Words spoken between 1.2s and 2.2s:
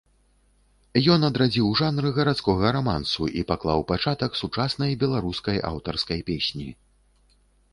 адрадзіў жанр